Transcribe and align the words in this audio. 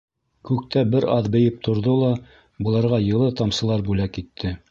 Күктә 0.49 0.81
бер 0.95 1.05
аҙ 1.15 1.27
бейеп 1.35 1.59
торҙо 1.67 1.93
ла 2.05 2.09
быларға 2.69 3.01
йылы 3.11 3.31
тамсылар 3.43 3.87
бүләк 3.91 4.21
итте. 4.23 4.55